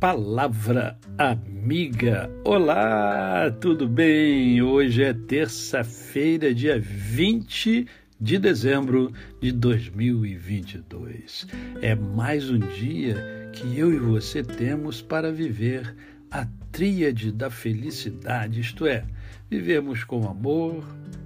Palavra 0.00 0.96
Amiga. 1.18 2.30
Olá, 2.44 3.50
tudo 3.60 3.88
bem? 3.88 4.62
Hoje 4.62 5.02
é 5.02 5.12
terça-feira, 5.12 6.54
dia 6.54 6.78
20 6.78 7.84
de 8.20 8.38
dezembro 8.38 9.12
de 9.40 9.50
2022. 9.50 11.48
É 11.82 11.96
mais 11.96 12.48
um 12.48 12.60
dia 12.60 13.50
que 13.52 13.76
eu 13.76 13.92
e 13.92 13.98
você 13.98 14.44
temos 14.44 15.02
para 15.02 15.32
viver 15.32 15.96
a 16.30 16.46
tríade 16.70 17.32
da 17.32 17.50
felicidade, 17.50 18.60
isto 18.60 18.86
é, 18.86 19.04
vivemos 19.50 20.04
com 20.04 20.28
amor, 20.28 20.84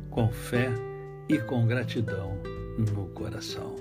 com 0.08 0.30
fé 0.30 0.70
e 1.28 1.36
com 1.36 1.66
gratidão 1.66 2.38
no 2.78 3.04
coração. 3.08 3.76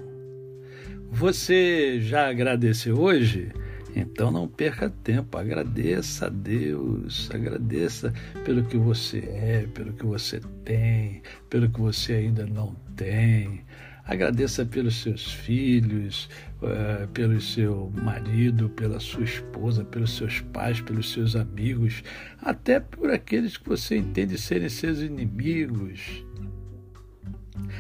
Você 1.10 2.02
já 2.02 2.28
agradeceu 2.28 3.00
hoje? 3.00 3.54
Então 3.96 4.32
não 4.32 4.48
perca 4.48 4.90
tempo, 4.90 5.38
agradeça 5.38 6.28
a 6.28 6.30
Deus, 6.30 7.30
agradeça 7.34 8.14
pelo 8.46 8.64
que 8.64 8.78
você 8.78 9.20
é, 9.20 9.68
pelo 9.74 9.94
que 9.94 10.06
você 10.06 10.40
tem, 10.64 11.22
pelo 11.50 11.70
que 11.70 11.80
você 11.80 12.14
ainda 12.14 12.46
não 12.46 12.76
tem. 12.96 13.66
Agradeça 14.06 14.66
pelos 14.66 15.02
seus 15.02 15.32
filhos, 15.32 16.28
uh, 16.62 17.08
pelo 17.10 17.40
seu 17.40 17.92
marido, 18.04 18.70
pela 18.70 19.00
sua 19.00 19.24
esposa, 19.24 19.86
pelos 19.86 20.18
seus 20.18 20.42
pais, 20.42 20.82
pelos 20.82 21.12
seus 21.12 21.36
amigos, 21.36 22.04
até 22.42 22.80
por 22.80 23.12
aqueles 23.12 23.58
que 23.58 23.70
você 23.70 23.98
entende 23.98 24.38
serem 24.38 24.70
seus 24.70 25.00
inimigos. 25.00 26.26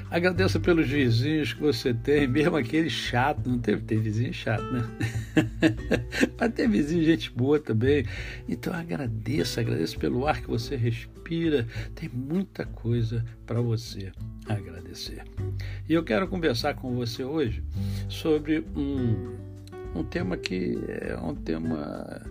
Agradeça 0.10 0.60
pelos 0.60 0.88
vizinhos 0.88 1.54
que 1.54 1.62
você 1.62 1.94
tem, 1.94 2.28
mesmo 2.28 2.56
aquele 2.58 2.90
chato, 2.90 3.50
não 3.50 3.60
teve, 3.60 3.82
tem 3.84 4.00
vizinho 4.00 4.34
chato, 4.34 4.64
né? 4.64 4.84
Mas 6.40 6.54
tem 6.54 6.68
vizinho 6.68 7.04
gente 7.04 7.32
boa 7.32 7.60
também. 7.60 8.06
Então 8.48 8.74
agradeça, 8.74 9.62
agradeça 9.62 9.98
pelo 9.98 10.28
ar 10.28 10.42
que 10.42 10.48
você 10.48 10.76
respira. 10.76 11.68
Tem 11.96 12.10
muita 12.10 12.66
coisa 12.66 13.24
para 13.46 13.62
você 13.62 14.12
agradecer. 14.48 15.24
E 15.88 15.94
eu 15.94 16.04
quero 16.04 16.28
conversar 16.28 16.76
com 16.76 16.96
você 16.96 17.24
hoje 17.24 17.64
sobre 18.10 18.66
um, 18.76 19.38
um 19.96 20.04
tema 20.04 20.36
que 20.36 20.78
é 20.88 21.18
um 21.18 21.36
tema 21.36 22.22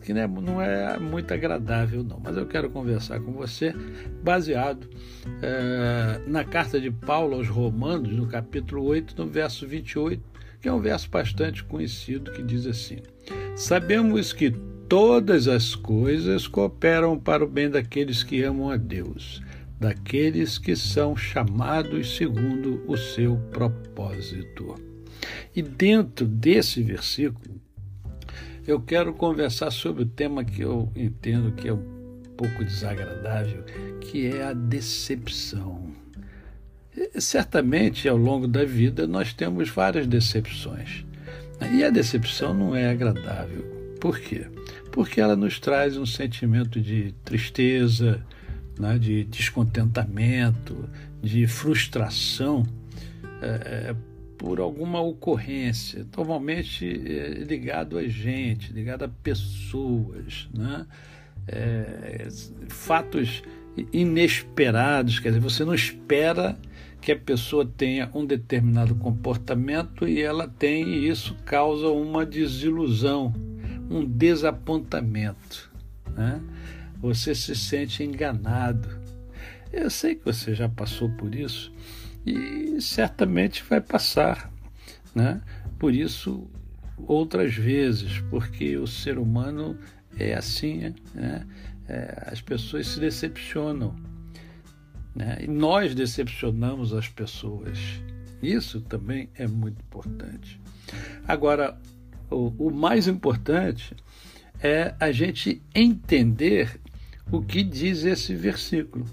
que 0.00 0.12
né, 0.12 0.26
não 0.26 0.60
é 0.60 0.98
muito 0.98 1.32
agradável, 1.32 2.02
não. 2.02 2.20
Mas 2.22 2.36
eu 2.36 2.46
quero 2.46 2.70
conversar 2.70 3.20
com 3.20 3.32
você 3.32 3.74
baseado 4.22 4.88
é, 5.42 6.20
na 6.26 6.44
carta 6.44 6.80
de 6.80 6.90
Paulo 6.90 7.36
aos 7.36 7.48
Romanos, 7.48 8.12
no 8.12 8.26
capítulo 8.26 8.84
8, 8.84 9.14
no 9.16 9.26
verso 9.26 9.66
28, 9.66 10.22
que 10.60 10.68
é 10.68 10.72
um 10.72 10.80
verso 10.80 11.08
bastante 11.10 11.64
conhecido, 11.64 12.32
que 12.32 12.42
diz 12.42 12.66
assim: 12.66 12.98
Sabemos 13.56 14.32
que 14.32 14.50
todas 14.88 15.46
as 15.46 15.74
coisas 15.74 16.48
cooperam 16.48 17.18
para 17.18 17.44
o 17.44 17.48
bem 17.48 17.70
daqueles 17.70 18.24
que 18.24 18.42
amam 18.42 18.70
a 18.70 18.76
Deus, 18.76 19.40
daqueles 19.78 20.58
que 20.58 20.74
são 20.74 21.16
chamados 21.16 22.16
segundo 22.16 22.82
o 22.88 22.96
seu 22.96 23.36
propósito. 23.52 24.74
E 25.54 25.62
dentro 25.62 26.26
desse 26.26 26.82
versículo, 26.82 27.60
eu 28.66 28.80
quero 28.80 29.12
conversar 29.14 29.70
sobre 29.70 30.02
o 30.02 30.06
tema 30.06 30.44
que 30.44 30.62
eu 30.62 30.90
entendo 30.94 31.52
que 31.52 31.68
é 31.68 31.72
um 31.72 31.82
pouco 32.36 32.64
desagradável, 32.64 33.64
que 34.00 34.26
é 34.26 34.44
a 34.44 34.52
decepção. 34.52 35.90
Certamente, 37.18 38.08
ao 38.08 38.16
longo 38.16 38.46
da 38.46 38.64
vida, 38.64 39.06
nós 39.06 39.32
temos 39.32 39.68
várias 39.70 40.06
decepções. 40.06 41.04
E 41.72 41.84
a 41.84 41.90
decepção 41.90 42.54
não 42.54 42.74
é 42.74 42.90
agradável. 42.90 43.64
Por 44.00 44.18
quê? 44.18 44.46
Porque 44.90 45.20
ela 45.20 45.36
nos 45.36 45.58
traz 45.58 45.96
um 45.96 46.06
sentimento 46.06 46.80
de 46.80 47.14
tristeza, 47.24 48.24
né, 48.78 48.98
de 48.98 49.24
descontentamento, 49.24 50.88
de 51.22 51.46
frustração 51.46 52.66
é, 53.42 53.94
por 54.40 54.58
alguma 54.58 55.02
ocorrência, 55.02 56.06
normalmente 56.16 56.86
é, 56.86 57.44
ligado 57.44 57.98
a 57.98 58.08
gente, 58.08 58.72
ligado 58.72 59.02
a 59.02 59.08
pessoas, 59.08 60.48
né? 60.54 60.86
É, 61.46 62.26
fatos 62.70 63.42
inesperados, 63.92 65.18
quer 65.18 65.28
dizer, 65.28 65.40
você 65.40 65.62
não 65.62 65.74
espera 65.74 66.58
que 67.02 67.12
a 67.12 67.16
pessoa 67.16 67.66
tenha 67.66 68.10
um 68.14 68.24
determinado 68.24 68.94
comportamento 68.94 70.08
e 70.08 70.22
ela 70.22 70.48
tem, 70.48 70.88
e 70.88 71.06
isso 71.10 71.36
causa 71.44 71.88
uma 71.88 72.24
desilusão, 72.24 73.34
um 73.90 74.06
desapontamento. 74.06 75.70
Né? 76.16 76.40
Você 76.98 77.34
se 77.34 77.54
sente 77.54 78.02
enganado. 78.02 78.88
Eu 79.70 79.90
sei 79.90 80.14
que 80.14 80.24
você 80.24 80.54
já 80.54 80.68
passou 80.68 81.10
por 81.10 81.34
isso 81.34 81.70
e 82.24 82.80
certamente 82.80 83.64
vai 83.68 83.80
passar, 83.80 84.52
né? 85.14 85.40
Por 85.78 85.94
isso 85.94 86.48
outras 86.96 87.54
vezes, 87.54 88.20
porque 88.30 88.76
o 88.76 88.86
ser 88.86 89.18
humano 89.18 89.78
é 90.18 90.34
assim, 90.34 90.94
né? 91.14 91.46
É, 91.88 92.28
as 92.30 92.40
pessoas 92.40 92.86
se 92.86 93.00
decepcionam, 93.00 93.96
né? 95.14 95.38
E 95.40 95.46
nós 95.46 95.94
decepcionamos 95.94 96.92
as 96.92 97.08
pessoas. 97.08 97.78
Isso 98.42 98.80
também 98.80 99.28
é 99.34 99.46
muito 99.46 99.80
importante. 99.80 100.60
Agora, 101.26 101.78
o, 102.30 102.68
o 102.68 102.70
mais 102.70 103.08
importante 103.08 103.94
é 104.62 104.94
a 105.00 105.10
gente 105.10 105.62
entender 105.74 106.80
o 107.30 107.42
que 107.42 107.62
diz 107.62 108.04
esse 108.04 108.34
versículo. 108.34 109.04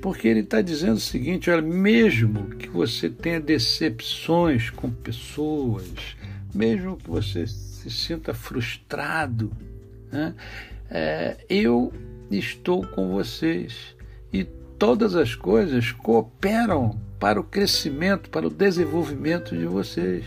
Porque 0.00 0.28
ele 0.28 0.40
está 0.40 0.60
dizendo 0.60 0.96
o 0.96 1.00
seguinte: 1.00 1.50
olha, 1.50 1.62
mesmo 1.62 2.50
que 2.50 2.68
você 2.68 3.08
tenha 3.08 3.40
decepções 3.40 4.70
com 4.70 4.90
pessoas, 4.90 6.16
mesmo 6.54 6.96
que 6.96 7.08
você 7.08 7.46
se 7.46 7.90
sinta 7.90 8.34
frustrado, 8.34 9.50
né, 10.10 10.34
é, 10.90 11.36
eu 11.48 11.92
estou 12.30 12.86
com 12.86 13.12
vocês 13.12 13.94
e 14.32 14.44
todas 14.78 15.14
as 15.14 15.34
coisas 15.34 15.92
cooperam 15.92 16.98
para 17.18 17.40
o 17.40 17.44
crescimento, 17.44 18.28
para 18.30 18.46
o 18.46 18.50
desenvolvimento 18.50 19.56
de 19.56 19.66
vocês. 19.66 20.24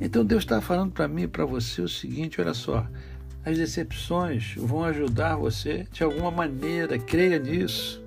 Então 0.00 0.24
Deus 0.24 0.44
está 0.44 0.60
falando 0.60 0.92
para 0.92 1.08
mim 1.08 1.22
e 1.22 1.28
para 1.28 1.44
você 1.44 1.80
o 1.80 1.88
seguinte: 1.88 2.40
olha 2.40 2.54
só, 2.54 2.86
as 3.44 3.56
decepções 3.56 4.54
vão 4.56 4.84
ajudar 4.84 5.36
você 5.36 5.86
de 5.92 6.02
alguma 6.02 6.30
maneira, 6.30 6.98
creia 6.98 7.38
nisso. 7.38 8.04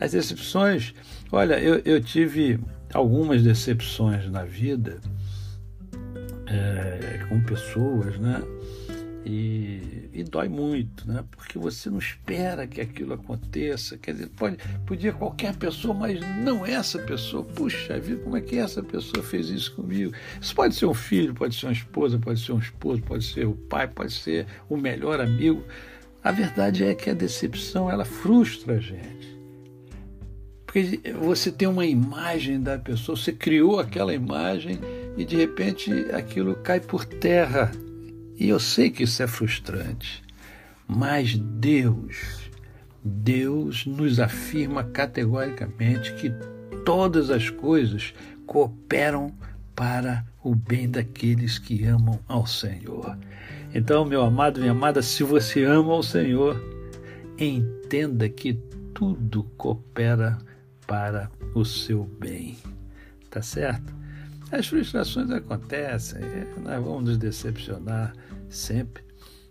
As 0.00 0.12
decepções, 0.12 0.94
olha, 1.32 1.58
eu, 1.58 1.82
eu 1.84 2.00
tive 2.00 2.60
algumas 2.94 3.42
decepções 3.42 4.30
na 4.30 4.44
vida 4.44 5.00
é, 6.46 7.24
com 7.28 7.40
pessoas, 7.42 8.18
né? 8.18 8.42
E, 9.26 10.08
e, 10.12 10.24
dói 10.24 10.48
muito, 10.48 11.06
né? 11.06 11.22
Porque 11.30 11.58
você 11.58 11.90
não 11.90 11.98
espera 11.98 12.66
que 12.66 12.80
aquilo 12.80 13.12
aconteça. 13.12 13.98
Quer 13.98 14.12
dizer, 14.12 14.28
pode, 14.28 14.56
podia 14.86 15.12
qualquer 15.12 15.54
pessoa, 15.56 15.92
mas 15.92 16.18
não 16.42 16.64
essa 16.64 16.98
pessoa. 17.00 17.44
Puxa 17.44 18.00
vida, 18.00 18.22
como 18.22 18.36
é 18.36 18.40
que 18.40 18.56
essa 18.56 18.82
pessoa 18.82 19.22
fez 19.22 19.50
isso 19.50 19.74
comigo? 19.74 20.14
Isso 20.40 20.54
pode 20.54 20.74
ser 20.74 20.86
um 20.86 20.94
filho, 20.94 21.34
pode 21.34 21.56
ser 21.56 21.66
uma 21.66 21.72
esposa, 21.72 22.18
pode 22.18 22.40
ser 22.40 22.52
um 22.52 22.58
esposo, 22.58 23.02
pode 23.02 23.24
ser 23.24 23.46
o 23.46 23.54
pai, 23.54 23.86
pode 23.86 24.12
ser 24.12 24.46
o 24.68 24.76
melhor 24.78 25.20
amigo. 25.20 25.62
A 26.24 26.32
verdade 26.32 26.84
é 26.84 26.94
que 26.94 27.10
a 27.10 27.14
decepção 27.14 27.90
ela 27.90 28.06
frustra 28.06 28.76
a 28.76 28.80
gente. 28.80 29.37
Porque 30.68 31.00
você 31.18 31.50
tem 31.50 31.66
uma 31.66 31.86
imagem 31.86 32.60
da 32.60 32.78
pessoa, 32.78 33.16
você 33.16 33.32
criou 33.32 33.80
aquela 33.80 34.12
imagem 34.12 34.78
e 35.16 35.24
de 35.24 35.34
repente 35.34 35.90
aquilo 36.12 36.54
cai 36.56 36.78
por 36.78 37.06
terra. 37.06 37.72
E 38.36 38.50
eu 38.50 38.60
sei 38.60 38.90
que 38.90 39.04
isso 39.04 39.22
é 39.22 39.26
frustrante, 39.26 40.22
mas 40.86 41.34
Deus, 41.38 42.50
Deus 43.02 43.86
nos 43.86 44.20
afirma 44.20 44.84
categoricamente 44.84 46.12
que 46.14 46.30
todas 46.84 47.30
as 47.30 47.48
coisas 47.48 48.12
cooperam 48.46 49.32
para 49.74 50.22
o 50.44 50.54
bem 50.54 50.88
daqueles 50.88 51.58
que 51.58 51.82
amam 51.86 52.20
ao 52.28 52.46
Senhor. 52.46 53.16
Então, 53.74 54.04
meu 54.04 54.20
amado, 54.20 54.60
minha 54.60 54.72
amada, 54.72 55.00
se 55.00 55.22
você 55.22 55.64
ama 55.64 55.94
ao 55.94 56.02
Senhor, 56.02 56.62
entenda 57.38 58.28
que 58.28 58.52
tudo 58.92 59.44
coopera 59.56 60.38
para 60.88 61.30
o 61.54 61.64
seu 61.64 62.04
bem. 62.04 62.58
Tá 63.30 63.42
certo? 63.42 63.94
As 64.50 64.66
frustrações 64.66 65.30
acontecem, 65.30 66.20
nós 66.64 66.82
vamos 66.82 67.04
nos 67.04 67.18
decepcionar 67.18 68.14
sempre. 68.48 69.04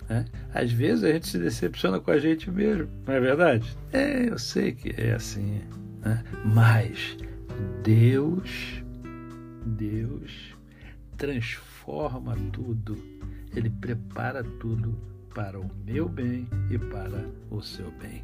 Né? 0.10 0.26
Às 0.52 0.72
vezes 0.72 1.04
a 1.04 1.12
gente 1.12 1.28
se 1.28 1.38
decepciona 1.38 2.00
com 2.00 2.10
a 2.10 2.18
gente 2.18 2.50
mesmo, 2.50 2.90
não 3.06 3.14
é 3.14 3.20
verdade? 3.20 3.78
É, 3.94 4.28
eu 4.28 4.40
sei 4.40 4.72
que 4.72 5.00
é 5.00 5.14
assim. 5.14 5.62
Né? 6.02 6.24
Mas 6.44 7.16
Deus, 7.84 8.84
Deus 9.66 10.56
transforma 11.18 12.36
tudo 12.54 12.96
Ele 13.56 13.70
prepara 13.70 14.44
tudo 14.44 14.98
para 15.34 15.60
o 15.60 15.70
meu 15.86 16.10
bem 16.10 16.48
e 16.72 16.78
para 16.78 17.30
o 17.52 17.62
seu 17.62 17.92
bem. 17.92 18.24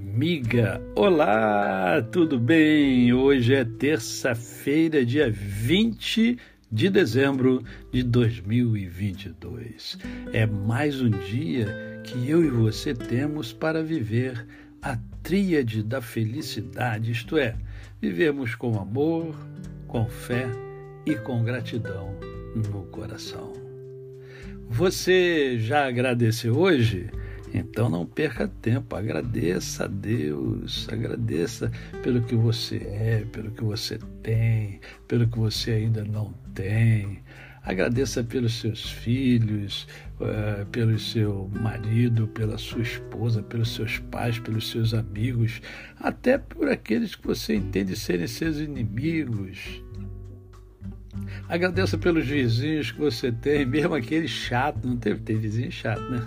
Amiga. 0.13 0.81
Olá, 0.93 2.01
tudo 2.11 2.37
bem? 2.37 3.13
Hoje 3.13 3.55
é 3.55 3.63
terça-feira, 3.63 5.05
dia 5.05 5.31
20 5.31 6.37
de 6.69 6.89
dezembro 6.89 7.63
de 7.93 8.03
2022. 8.03 9.97
É 10.33 10.45
mais 10.45 11.01
um 11.01 11.09
dia 11.09 12.01
que 12.03 12.29
eu 12.29 12.43
e 12.43 12.49
você 12.49 12.93
temos 12.93 13.53
para 13.53 13.81
viver 13.81 14.45
a 14.81 14.97
tríade 15.23 15.81
da 15.81 16.01
felicidade, 16.01 17.13
isto 17.13 17.37
é, 17.37 17.55
vivemos 18.01 18.53
com 18.53 18.77
amor, 18.77 19.33
com 19.87 20.05
fé 20.07 20.51
e 21.05 21.15
com 21.15 21.41
gratidão 21.41 22.13
no 22.53 22.83
coração. 22.87 23.53
Você 24.67 25.57
já 25.57 25.87
agradeceu 25.87 26.57
hoje? 26.57 27.09
Então 27.53 27.89
não 27.89 28.05
perca 28.05 28.47
tempo, 28.47 28.95
agradeça 28.95 29.83
a 29.85 29.87
Deus, 29.87 30.87
agradeça 30.89 31.71
pelo 32.01 32.21
que 32.21 32.35
você 32.35 32.77
é, 32.77 33.25
pelo 33.31 33.51
que 33.51 33.63
você 33.63 33.99
tem, 34.23 34.79
pelo 35.07 35.27
que 35.27 35.37
você 35.37 35.71
ainda 35.71 36.03
não 36.03 36.33
tem. 36.53 37.19
Agradeça 37.63 38.23
pelos 38.23 38.59
seus 38.59 38.91
filhos, 38.91 39.87
uh, 40.19 40.65
pelo 40.67 40.97
seu 40.97 41.47
marido, 41.61 42.27
pela 42.29 42.57
sua 42.57 42.81
esposa, 42.81 43.43
pelos 43.43 43.75
seus 43.75 43.99
pais, 43.99 44.39
pelos 44.39 44.71
seus 44.71 44.95
amigos, 44.95 45.61
até 45.99 46.39
por 46.39 46.67
aqueles 46.69 47.15
que 47.15 47.27
você 47.27 47.53
entende 47.55 47.95
serem 47.95 48.25
seus 48.25 48.57
inimigos. 48.57 49.83
Agradeça 51.47 51.97
pelos 51.97 52.25
vizinhos 52.25 52.91
que 52.91 52.99
você 52.99 53.31
tem, 53.31 53.65
mesmo 53.65 53.93
aquele 53.93 54.27
chato, 54.27 54.87
não 54.87 54.97
teve, 54.97 55.19
tem 55.21 55.37
vizinho 55.37 55.71
chato, 55.71 56.01
né? 56.09 56.21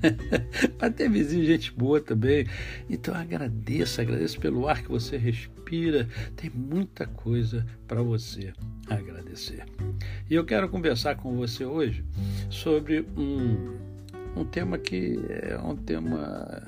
Mas 0.80 0.94
tem 0.94 1.08
vizinho 1.10 1.44
gente 1.44 1.72
boa 1.72 2.00
também. 2.00 2.46
Então 2.88 3.14
agradeça, 3.14 4.02
agradeça 4.02 4.38
pelo 4.38 4.68
ar 4.68 4.82
que 4.82 4.88
você 4.88 5.16
respira. 5.16 6.08
Tem 6.36 6.50
muita 6.50 7.06
coisa 7.06 7.66
para 7.88 8.02
você 8.02 8.52
agradecer. 8.88 9.64
E 10.30 10.34
eu 10.34 10.44
quero 10.44 10.68
conversar 10.68 11.16
com 11.16 11.36
você 11.36 11.64
hoje 11.64 12.04
sobre 12.50 13.04
um, 13.16 13.76
um 14.36 14.44
tema 14.44 14.78
que 14.78 15.18
é 15.28 15.58
um 15.58 15.76
tema 15.76 16.62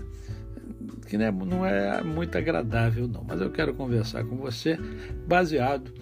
que 1.07 1.17
é, 1.17 1.31
não 1.31 1.65
é 1.65 2.03
muito 2.03 2.37
agradável, 2.37 3.07
não. 3.07 3.25
Mas 3.25 3.41
eu 3.41 3.51
quero 3.51 3.75
conversar 3.75 4.25
com 4.25 4.37
você 4.37 4.79
baseado 5.27 5.93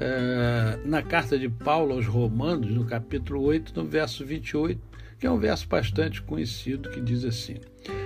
é, 0.00 0.78
na 0.84 1.02
carta 1.02 1.38
de 1.38 1.48
Paulo 1.48 1.94
aos 1.94 2.06
Romanos, 2.06 2.70
no 2.70 2.84
capítulo 2.84 3.42
8, 3.42 3.72
no 3.74 3.86
verso 3.86 4.24
28, 4.24 4.80
que 5.18 5.26
é 5.26 5.30
um 5.30 5.38
verso 5.38 5.68
bastante 5.68 6.22
conhecido, 6.22 6.90
que 6.90 7.00
diz 7.00 7.24
assim: 7.24 7.56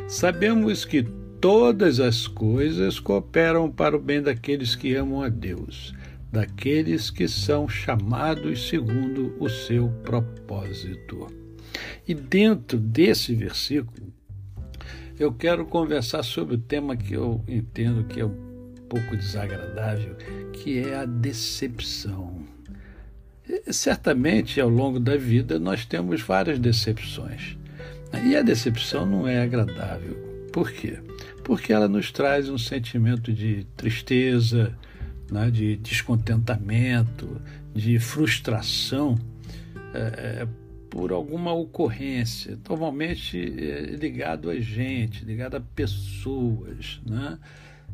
Sabemos 0.08 0.84
que 0.84 1.02
todas 1.40 2.00
as 2.00 2.26
coisas 2.26 2.98
cooperam 2.98 3.70
para 3.70 3.96
o 3.96 4.00
bem 4.00 4.22
daqueles 4.22 4.74
que 4.74 4.94
amam 4.94 5.22
a 5.22 5.28
Deus, 5.28 5.94
daqueles 6.32 7.10
que 7.10 7.28
são 7.28 7.68
chamados 7.68 8.68
segundo 8.68 9.36
o 9.38 9.48
seu 9.48 9.88
propósito. 10.02 11.26
E 12.06 12.14
dentro 12.14 12.78
desse 12.78 13.34
versículo, 13.34 14.12
eu 15.18 15.32
quero 15.32 15.64
conversar 15.64 16.22
sobre 16.22 16.56
o 16.56 16.58
tema 16.58 16.96
que 16.96 17.14
eu 17.14 17.42
entendo 17.46 18.04
que 18.04 18.20
é 18.20 18.26
um 18.26 18.34
pouco 18.88 19.16
desagradável, 19.16 20.16
que 20.52 20.78
é 20.78 20.96
a 20.96 21.04
decepção. 21.04 22.42
Certamente, 23.70 24.60
ao 24.60 24.68
longo 24.68 24.98
da 24.98 25.16
vida, 25.16 25.58
nós 25.58 25.84
temos 25.84 26.22
várias 26.22 26.58
decepções. 26.58 27.56
E 28.24 28.36
a 28.36 28.42
decepção 28.42 29.04
não 29.04 29.26
é 29.26 29.42
agradável. 29.42 30.16
Por 30.52 30.70
quê? 30.70 30.98
Porque 31.42 31.72
ela 31.72 31.88
nos 31.88 32.10
traz 32.10 32.48
um 32.48 32.56
sentimento 32.56 33.32
de 33.32 33.66
tristeza, 33.76 34.76
né, 35.30 35.50
de 35.50 35.76
descontentamento, 35.76 37.40
de 37.74 37.98
frustração. 37.98 39.18
É, 39.92 40.46
por 40.94 41.10
alguma 41.10 41.52
ocorrência, 41.52 42.56
normalmente 42.68 43.36
é, 43.36 43.80
ligado 43.96 44.48
a 44.48 44.60
gente, 44.60 45.24
ligado 45.24 45.56
a 45.56 45.60
pessoas, 45.60 47.00
né? 47.04 47.36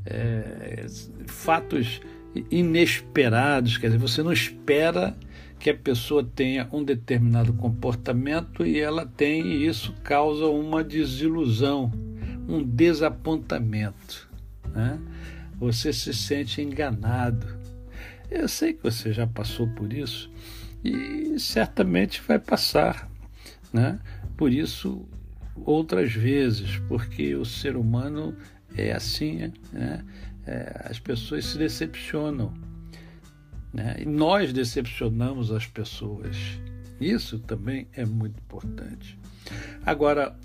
É, 0.05 0.85
fatos 1.27 2.03
inesperados, 2.51 3.79
quer 3.79 3.87
dizer, 3.87 3.99
você 3.99 4.23
não 4.23 4.31
espera 4.31 5.17
que 5.59 5.71
a 5.71 5.75
pessoa 5.75 6.23
tenha 6.23 6.69
um 6.71 6.85
determinado 6.85 7.55
comportamento 7.55 8.67
e 8.67 8.79
ela 8.79 9.07
tem, 9.07 9.47
e 9.47 9.67
isso 9.67 9.95
causa 10.05 10.45
uma 10.45 10.85
desilusão, 10.85 11.91
um 12.47 12.63
desapontamento. 12.63 14.29
Né? 14.75 14.99
Você 15.59 15.91
se 15.91 16.13
sente 16.13 16.61
enganado. 16.61 17.47
Eu 18.31 18.47
sei 18.47 18.75
que 18.75 18.83
você 18.83 19.11
já 19.11 19.27
passou 19.27 19.69
por 19.69 19.91
isso 19.91 20.31
e 20.85 21.39
certamente 21.39 22.23
vai 22.27 22.39
passar, 22.39 23.11
né? 23.73 23.99
Por 24.37 24.53
isso 24.53 25.07
outras 25.57 26.13
vezes, 26.13 26.79
porque 26.89 27.35
o 27.35 27.45
ser 27.45 27.77
humano 27.77 28.37
é 28.77 28.93
assim, 28.93 29.53
né? 29.73 30.05
É, 30.47 30.87
as 30.89 30.99
pessoas 30.99 31.45
se 31.45 31.59
decepcionam, 31.59 32.53
né? 33.73 33.97
E 34.01 34.07
nós 34.07 34.53
decepcionamos 34.53 35.53
as 35.53 35.67
pessoas. 35.67 36.37
Isso 37.01 37.39
também 37.39 37.87
é 37.93 38.05
muito 38.05 38.39
importante. 38.39 39.19
Agora, 39.85 40.37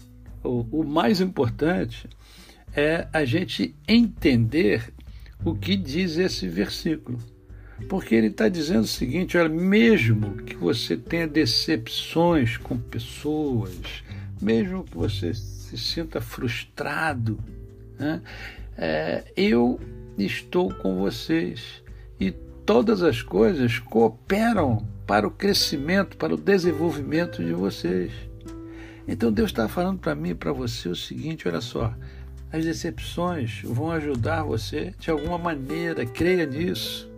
o, 0.44 0.82
o 0.82 0.84
mais 0.84 1.22
importante 1.22 2.08
é 2.74 3.08
a 3.14 3.24
gente 3.26 3.76
entender 3.88 4.94
o 5.44 5.56
que 5.56 5.76
diz 5.76 6.18
esse 6.18 6.48
versículo. 6.48 7.20
Porque 7.90 8.16
ele 8.16 8.28
está 8.28 8.48
dizendo 8.48 8.84
o 8.84 8.88
seguinte: 8.88 9.38
olha, 9.38 9.50
mesmo 9.50 10.38
que 10.38 10.56
você 10.56 10.96
tenha 10.96 11.28
decepções 11.28 12.58
com 12.58 12.78
pessoas, 12.78 14.04
mesmo 14.42 14.84
que 14.84 14.96
você 14.96 15.34
se 15.34 15.78
sinta 15.78 16.22
frustrado, 16.22 17.38
né, 18.00 18.22
é, 18.78 19.24
eu 19.36 19.80
estou 20.18 20.74
com 20.74 20.98
vocês 20.98 21.84
e 22.20 22.32
todas 22.66 23.04
as 23.04 23.22
coisas 23.22 23.80
cooperam 23.80 24.86
para 25.06 25.28
o 25.28 25.32
crescimento, 25.32 26.18
para 26.18 26.34
o 26.34 26.38
desenvolvimento 26.38 27.44
de 27.44 27.54
vocês. 27.54 28.12
Então 29.08 29.32
Deus 29.32 29.52
está 29.52 29.68
falando 29.68 30.00
para 30.00 30.16
mim 30.16 30.30
e 30.30 30.36
para 30.36 30.52
você 30.52 30.90
o 30.90 30.96
seguinte: 30.96 31.48
olha 31.48 31.62
só, 31.62 31.94
as 32.52 32.64
decepções 32.64 33.62
vão 33.64 33.92
ajudar 33.92 34.44
você 34.44 34.94
de 34.98 35.12
alguma 35.12 35.38
maneira, 35.38 36.06
creia 36.06 36.46
nisso. 36.46 37.10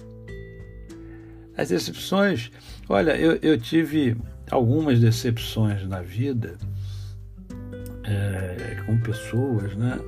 As 1.58 1.70
decepções, 1.70 2.52
olha, 2.88 3.18
eu, 3.18 3.40
eu 3.42 3.60
tive 3.60 4.16
algumas 4.52 5.00
decepções 5.00 5.88
na 5.88 6.02
vida 6.02 6.56
é, 8.04 8.84
com 8.86 8.98
pessoas, 9.00 9.76
né? 9.76 10.00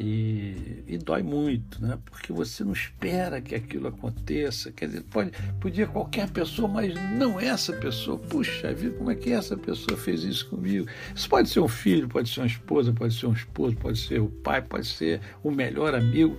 E, 0.00 0.82
e, 0.88 0.98
dói 0.98 1.22
muito, 1.22 1.80
né? 1.80 1.96
Porque 2.04 2.32
você 2.32 2.64
não 2.64 2.72
espera 2.72 3.40
que 3.40 3.54
aquilo 3.54 3.86
aconteça. 3.86 4.72
Quer 4.72 4.86
dizer, 4.86 5.02
pode, 5.02 5.30
podia 5.60 5.86
qualquer 5.86 6.28
pessoa, 6.30 6.66
mas 6.66 6.92
não 7.16 7.38
essa 7.38 7.72
pessoa. 7.72 8.18
Puxa 8.18 8.74
vida, 8.74 8.96
como 8.96 9.12
é 9.12 9.14
que 9.14 9.32
essa 9.32 9.56
pessoa 9.56 9.96
fez 9.96 10.24
isso 10.24 10.50
comigo? 10.50 10.88
Isso 11.14 11.28
pode 11.28 11.48
ser 11.48 11.60
um 11.60 11.68
filho, 11.68 12.08
pode 12.08 12.28
ser 12.28 12.40
uma 12.40 12.46
esposa, 12.48 12.92
pode 12.92 13.14
ser 13.14 13.26
um 13.26 13.32
esposo, 13.32 13.76
pode 13.76 13.98
ser 14.00 14.20
o 14.20 14.28
pai, 14.28 14.60
pode 14.60 14.88
ser 14.88 15.20
o 15.44 15.50
melhor 15.52 15.94
amigo. 15.94 16.36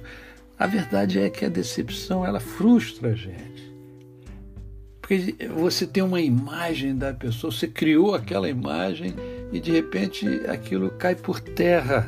A 0.60 0.68
verdade 0.68 1.20
é 1.20 1.30
que 1.30 1.46
a 1.46 1.50
decepção 1.50 2.26
ela 2.26 2.42
frustra 2.42 3.12
a 3.12 3.16
gente. 3.16 3.75
Porque 5.06 5.36
você 5.56 5.86
tem 5.86 6.02
uma 6.02 6.20
imagem 6.20 6.98
da 6.98 7.14
pessoa, 7.14 7.52
você 7.52 7.68
criou 7.68 8.16
aquela 8.16 8.50
imagem 8.50 9.14
e 9.54 9.60
de 9.60 9.72
repente 9.72 10.26
aquilo 10.48 10.90
cai 10.90 11.14
por 11.14 11.40
terra. 11.40 12.08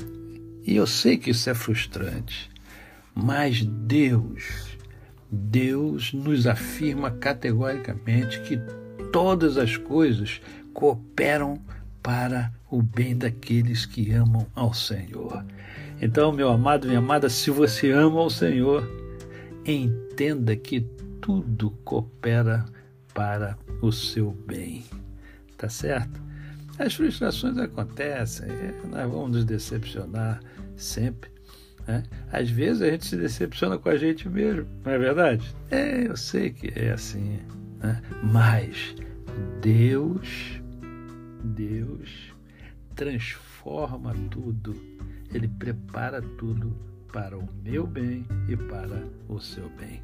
E 0.66 0.76
eu 0.76 0.88
sei 0.88 1.16
que 1.16 1.30
isso 1.30 1.48
é 1.48 1.54
frustrante, 1.54 2.50
mas 3.14 3.64
Deus, 3.64 4.76
Deus 5.32 6.12
nos 6.12 6.48
afirma 6.48 7.12
categoricamente 7.12 8.42
que 8.42 8.60
todas 9.12 9.58
as 9.58 9.78
coisas 9.78 10.42
cooperam 10.74 11.62
para 12.02 12.52
o 12.68 12.82
bem 12.82 13.16
daqueles 13.16 13.86
que 13.86 14.12
amam 14.12 14.48
ao 14.56 14.74
Senhor. 14.74 15.46
Então, 16.02 16.32
meu 16.32 16.50
amado, 16.50 16.88
minha 16.88 16.98
amada, 16.98 17.30
se 17.30 17.52
você 17.52 17.92
ama 17.92 18.22
ao 18.22 18.30
Senhor, 18.32 18.90
entenda 19.64 20.56
que 20.56 20.82
tudo 21.22 21.70
coopera 21.86 22.66
para 23.18 23.58
o 23.82 23.92
seu 23.92 24.32
bem. 24.32 24.86
Tá 25.58 25.68
certo? 25.68 26.22
As 26.78 26.94
frustrações 26.94 27.58
acontecem, 27.58 28.48
nós 28.92 29.12
vamos 29.12 29.32
nos 29.32 29.46
decepcionar 29.46 30.40
sempre. 30.76 31.32
Né? 31.88 32.04
Às 32.32 32.52
vezes 32.52 32.84
a 32.84 32.92
gente 32.92 33.08
se 33.08 33.18
decepciona 33.18 33.80
com 33.80 33.90
a 33.90 33.98
gente 33.98 34.30
mesmo, 34.30 34.68
não 34.86 34.92
é 34.92 35.00
verdade? 35.00 35.56
É, 35.72 36.06
eu 36.06 36.16
sei 36.16 36.52
que 36.52 36.72
é 36.80 36.92
assim. 36.92 37.40
Né? 37.80 38.00
Mas 38.22 38.96
Deus, 39.62 40.62
Deus 41.44 42.32
transforma 42.94 44.14
tudo, 44.30 44.76
Ele 45.34 45.48
prepara 45.48 46.22
tudo 46.22 46.78
para 47.12 47.36
o 47.36 47.50
meu 47.64 47.88
bem 47.88 48.28
e 48.48 48.56
para 48.56 49.04
o 49.28 49.40
seu 49.40 49.68
bem. 49.70 50.04